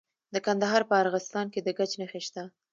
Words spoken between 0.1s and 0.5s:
د